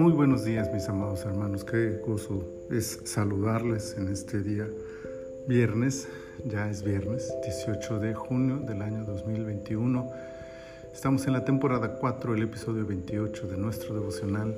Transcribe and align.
Muy 0.00 0.12
buenos 0.12 0.46
días 0.46 0.72
mis 0.72 0.88
amados 0.88 1.26
hermanos, 1.26 1.62
qué 1.62 2.00
gozo 2.06 2.42
es 2.70 3.00
saludarles 3.04 3.96
en 3.98 4.08
este 4.08 4.40
día 4.42 4.66
viernes, 5.46 6.08
ya 6.46 6.70
es 6.70 6.82
viernes 6.82 7.30
18 7.44 7.98
de 7.98 8.14
junio 8.14 8.60
del 8.66 8.80
año 8.80 9.04
2021. 9.04 10.10
Estamos 10.94 11.26
en 11.26 11.34
la 11.34 11.44
temporada 11.44 11.96
4, 11.96 12.34
el 12.34 12.44
episodio 12.44 12.86
28 12.86 13.46
de 13.46 13.58
nuestro 13.58 13.92
devocional 13.92 14.56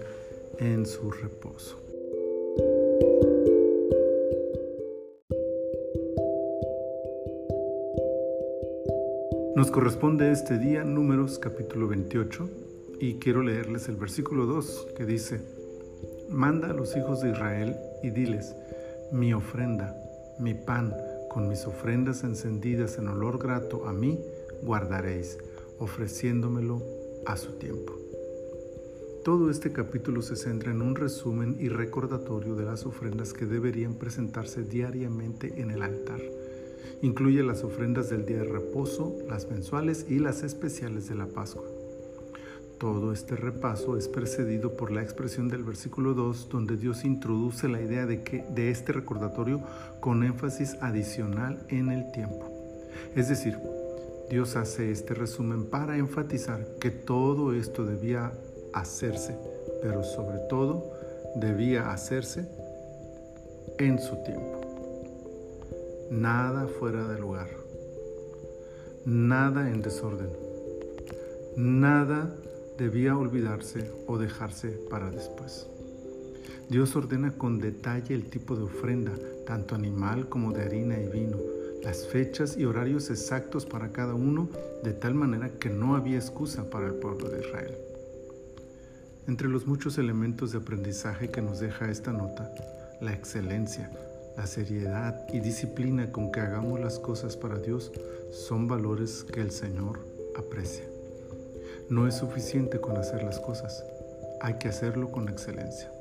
en 0.60 0.86
su 0.86 1.10
reposo. 1.10 1.76
Nos 9.56 9.72
corresponde 9.72 10.30
este 10.30 10.60
día 10.60 10.84
Números 10.84 11.40
capítulo 11.40 11.88
28 11.88 12.48
y 13.02 13.14
quiero 13.14 13.42
leerles 13.42 13.88
el 13.88 13.96
versículo 13.96 14.46
2 14.46 14.86
que 14.96 15.04
dice, 15.04 15.40
Manda 16.30 16.70
a 16.70 16.72
los 16.72 16.96
hijos 16.96 17.20
de 17.20 17.32
Israel 17.32 17.74
y 18.00 18.10
diles, 18.10 18.54
mi 19.10 19.34
ofrenda, 19.34 19.92
mi 20.38 20.54
pan, 20.54 20.94
con 21.28 21.48
mis 21.48 21.66
ofrendas 21.66 22.22
encendidas 22.22 22.98
en 22.98 23.08
olor 23.08 23.40
grato 23.40 23.88
a 23.88 23.92
mí, 23.92 24.20
guardaréis, 24.62 25.36
ofreciéndomelo 25.80 26.80
a 27.26 27.36
su 27.36 27.58
tiempo. 27.58 27.92
Todo 29.24 29.50
este 29.50 29.72
capítulo 29.72 30.22
se 30.22 30.36
centra 30.36 30.70
en 30.70 30.80
un 30.80 30.94
resumen 30.94 31.56
y 31.58 31.70
recordatorio 31.70 32.54
de 32.54 32.66
las 32.66 32.86
ofrendas 32.86 33.32
que 33.32 33.46
deberían 33.46 33.94
presentarse 33.94 34.62
diariamente 34.62 35.60
en 35.60 35.72
el 35.72 35.82
altar. 35.82 36.20
Incluye 37.02 37.42
las 37.42 37.64
ofrendas 37.64 38.10
del 38.10 38.26
día 38.26 38.38
de 38.38 38.44
reposo, 38.44 39.16
las 39.28 39.50
mensuales 39.50 40.06
y 40.08 40.20
las 40.20 40.44
especiales 40.44 41.08
de 41.08 41.16
la 41.16 41.26
Pascua. 41.26 41.81
Todo 42.82 43.12
este 43.12 43.36
repaso 43.36 43.96
es 43.96 44.08
precedido 44.08 44.72
por 44.72 44.90
la 44.90 45.02
expresión 45.02 45.48
del 45.48 45.62
versículo 45.62 46.14
2 46.14 46.48
donde 46.48 46.76
Dios 46.76 47.04
introduce 47.04 47.68
la 47.68 47.80
idea 47.80 48.06
de, 48.06 48.24
que, 48.24 48.44
de 48.56 48.72
este 48.72 48.90
recordatorio 48.90 49.60
con 50.00 50.24
énfasis 50.24 50.76
adicional 50.80 51.64
en 51.68 51.92
el 51.92 52.10
tiempo. 52.10 52.44
Es 53.14 53.28
decir, 53.28 53.56
Dios 54.28 54.56
hace 54.56 54.90
este 54.90 55.14
resumen 55.14 55.66
para 55.66 55.96
enfatizar 55.96 56.66
que 56.80 56.90
todo 56.90 57.54
esto 57.54 57.86
debía 57.86 58.32
hacerse, 58.72 59.38
pero 59.80 60.02
sobre 60.02 60.38
todo 60.50 60.90
debía 61.36 61.92
hacerse 61.92 62.48
en 63.78 64.00
su 64.00 64.16
tiempo. 64.24 64.60
Nada 66.10 66.66
fuera 66.80 67.06
de 67.06 67.20
lugar, 67.20 67.48
nada 69.04 69.70
en 69.70 69.82
desorden, 69.82 70.30
nada 71.54 72.34
debía 72.78 73.16
olvidarse 73.16 73.90
o 74.06 74.18
dejarse 74.18 74.70
para 74.90 75.10
después. 75.10 75.66
Dios 76.68 76.96
ordena 76.96 77.32
con 77.32 77.58
detalle 77.58 78.14
el 78.14 78.30
tipo 78.30 78.56
de 78.56 78.62
ofrenda, 78.62 79.12
tanto 79.46 79.74
animal 79.74 80.28
como 80.28 80.52
de 80.52 80.62
harina 80.62 80.98
y 80.98 81.08
vino, 81.08 81.36
las 81.82 82.06
fechas 82.06 82.56
y 82.56 82.64
horarios 82.64 83.10
exactos 83.10 83.66
para 83.66 83.92
cada 83.92 84.14
uno, 84.14 84.48
de 84.82 84.92
tal 84.92 85.14
manera 85.14 85.50
que 85.50 85.68
no 85.68 85.96
había 85.96 86.16
excusa 86.16 86.70
para 86.70 86.86
el 86.86 86.94
pueblo 86.94 87.28
de 87.28 87.40
Israel. 87.40 87.74
Entre 89.28 89.48
los 89.48 89.66
muchos 89.66 89.98
elementos 89.98 90.52
de 90.52 90.58
aprendizaje 90.58 91.30
que 91.30 91.42
nos 91.42 91.60
deja 91.60 91.90
esta 91.90 92.12
nota, 92.12 92.52
la 93.00 93.12
excelencia, 93.12 93.90
la 94.36 94.46
seriedad 94.46 95.26
y 95.32 95.40
disciplina 95.40 96.10
con 96.10 96.32
que 96.32 96.40
hagamos 96.40 96.80
las 96.80 96.98
cosas 96.98 97.36
para 97.36 97.58
Dios 97.58 97.92
son 98.30 98.66
valores 98.66 99.24
que 99.24 99.40
el 99.40 99.50
Señor 99.50 100.00
aprecia. 100.36 100.91
No 101.92 102.06
es 102.06 102.14
suficiente 102.14 102.80
con 102.80 102.96
hacer 102.96 103.22
las 103.22 103.38
cosas, 103.38 103.84
hay 104.40 104.54
que 104.54 104.68
hacerlo 104.68 105.12
con 105.12 105.28
excelencia. 105.28 105.92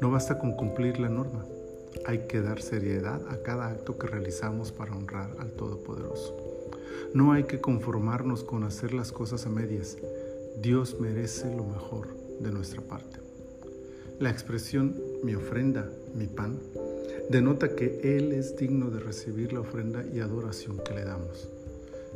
No 0.00 0.12
basta 0.12 0.38
con 0.38 0.52
cumplir 0.52 1.00
la 1.00 1.08
norma, 1.08 1.44
hay 2.06 2.28
que 2.28 2.40
dar 2.40 2.62
seriedad 2.62 3.20
a 3.28 3.42
cada 3.42 3.66
acto 3.66 3.98
que 3.98 4.06
realizamos 4.06 4.70
para 4.70 4.94
honrar 4.94 5.28
al 5.40 5.50
Todopoderoso. 5.50 6.36
No 7.14 7.32
hay 7.32 7.42
que 7.46 7.60
conformarnos 7.60 8.44
con 8.44 8.62
hacer 8.62 8.94
las 8.94 9.10
cosas 9.10 9.44
a 9.44 9.48
medias. 9.48 9.96
Dios 10.62 11.00
merece 11.00 11.52
lo 11.52 11.64
mejor 11.64 12.06
de 12.38 12.52
nuestra 12.52 12.80
parte. 12.82 13.18
La 14.20 14.30
expresión 14.30 14.94
mi 15.24 15.34
ofrenda, 15.34 15.90
mi 16.14 16.28
pan, 16.28 16.60
denota 17.28 17.74
que 17.74 18.02
Él 18.04 18.30
es 18.30 18.56
digno 18.56 18.88
de 18.90 19.00
recibir 19.00 19.52
la 19.52 19.62
ofrenda 19.62 20.04
y 20.14 20.20
adoración 20.20 20.78
que 20.78 20.94
le 20.94 21.02
damos. 21.02 21.48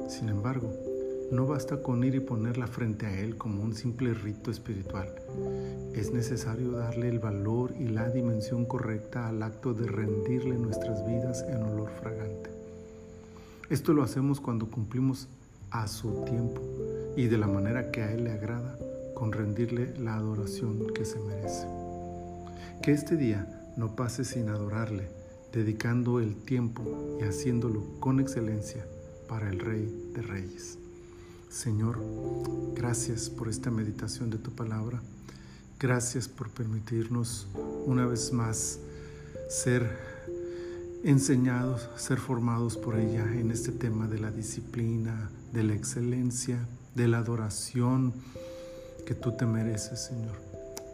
Sin 0.07 0.29
embargo, 0.29 0.92
no 1.33 1.47
basta 1.47 1.83
con 1.83 2.05
ir 2.05 2.15
y 2.15 2.21
ponerla 2.21 2.67
frente 2.67 3.07
a 3.07 3.19
Él 3.19 3.39
como 3.39 3.63
un 3.63 3.75
simple 3.75 4.13
rito 4.13 4.51
espiritual. 4.51 5.09
Es 5.95 6.13
necesario 6.13 6.73
darle 6.73 7.09
el 7.09 7.21
valor 7.21 7.75
y 7.81 7.89
la 7.89 8.11
dimensión 8.11 8.67
correcta 8.67 9.29
al 9.29 9.43
acto 9.43 9.73
de 9.73 9.87
rendirle 9.87 10.59
nuestras 10.59 11.07
vidas 11.07 11.43
en 11.49 11.63
olor 11.63 11.91
fragante. 11.91 12.51
Esto 13.71 13.95
lo 13.95 14.03
hacemos 14.03 14.41
cuando 14.41 14.67
cumplimos 14.67 15.27
a 15.71 15.89
su 15.89 16.23
tiempo 16.27 16.61
y 17.17 17.29
de 17.29 17.39
la 17.39 17.47
manera 17.47 17.91
que 17.91 18.03
a 18.03 18.13
Él 18.13 18.25
le 18.25 18.33
agrada, 18.33 18.79
con 19.15 19.33
rendirle 19.33 19.97
la 19.99 20.17
adoración 20.17 20.93
que 20.95 21.07
se 21.07 21.19
merece. 21.19 21.67
Que 22.83 22.93
este 22.93 23.17
día 23.17 23.73
no 23.79 23.97
pase 23.97 24.27
sin 24.27 24.51
adorarle, 24.51 25.09
dedicando 25.51 26.21
el 26.21 26.37
tiempo 26.37 26.83
y 27.19 27.25
haciéndolo 27.25 27.83
con 28.01 28.21
excelencia 28.21 28.85
para 29.29 29.49
el 29.49 29.61
Rey 29.61 30.11
de 30.15 30.21
Reyes. 30.21 30.82
Señor, 31.53 31.99
gracias 32.75 33.29
por 33.29 33.47
esta 33.47 33.71
meditación 33.71 34.31
de 34.31 34.39
tu 34.39 34.53
palabra. 34.53 35.03
Gracias 35.79 36.27
por 36.27 36.49
permitirnos 36.49 37.47
una 37.85 38.07
vez 38.07 38.33
más 38.33 38.79
ser 39.51 39.99
enseñados, 41.05 41.91
ser 41.97 42.19
formados 42.19 42.79
por 42.79 42.99
ella 42.99 43.27
en 43.39 43.51
este 43.51 43.71
tema 43.71 44.09
de 44.09 44.19
la 44.19 44.31
disciplina, 44.31 45.31
de 45.53 45.63
la 45.63 45.75
excelencia, 45.75 46.57
de 46.95 47.07
la 47.07 47.19
adoración 47.19 48.15
que 49.07 49.15
tú 49.15 49.33
te 49.37 49.45
mereces, 49.45 50.07
Señor. 50.07 50.41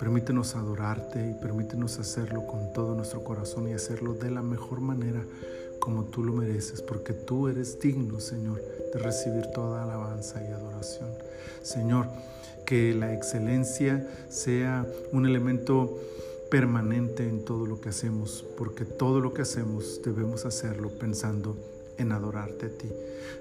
Permítenos 0.01 0.57
adorarte 0.57 1.31
y 1.31 1.41
permítenos 1.41 2.01
hacerlo 2.01 2.49
con 2.49 2.73
todo 2.73 2.97
nuestro 2.97 3.23
corazón 3.23 3.69
y 3.69 3.75
hacerlo 3.75 4.15
de 4.15 4.33
la 4.33 4.43
mejor 4.43 4.81
manera 4.81 5.23
como 5.78 6.05
tú 6.05 6.25
lo 6.25 6.33
mereces, 6.33 6.83
porque 6.83 7.12
tú 7.12 7.49
eres 7.49 7.78
digno, 7.81 8.21
Señor, 8.21 8.62
de 8.93 8.99
recibir 8.99 9.47
toda 9.55 9.83
alabanza 9.83 10.43
y 10.43 10.53
adoración. 10.53 11.09
Señor, 11.62 12.06
que 12.65 12.94
la 12.94 13.15
excelencia 13.15 14.06
sea 14.28 14.87
un 15.12 15.27
elemento 15.27 15.99
permanente 16.50 17.28
en 17.28 17.44
todo 17.44 17.67
lo 17.67 17.81
que 17.81 17.91
hacemos, 17.91 18.44
porque 18.56 18.84
todo 18.84 19.21
lo 19.21 19.33
que 19.33 19.43
hacemos 19.43 20.00
debemos 20.05 20.44
hacerlo 20.44 20.91
pensando 20.91 21.56
en 21.99 22.12
adorarte 22.12 22.67
a 22.67 22.71
ti. 22.71 22.88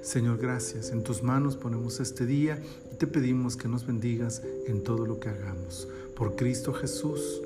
Señor, 0.02 0.38
gracias. 0.38 0.92
En 0.92 1.04
tus 1.04 1.24
manos 1.24 1.56
ponemos 1.56 2.00
este 2.00 2.26
día 2.26 2.60
y 2.92 2.96
te 2.96 3.08
pedimos 3.08 3.56
que 3.56 3.68
nos 3.68 3.86
bendigas 3.86 4.42
en 4.68 4.84
todo 4.84 5.06
lo 5.06 5.20
que 5.20 5.30
hagamos. 5.30 5.88
Por 6.16 6.36
Cristo 6.36 6.74
Jesús. 6.74 7.42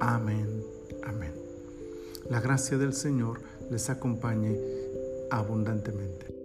Amén. 0.00 0.62
Amén. 1.04 1.37
La 2.30 2.40
gracia 2.40 2.76
del 2.76 2.92
Señor 2.92 3.40
les 3.70 3.88
acompañe 3.88 4.58
abundantemente. 5.30 6.37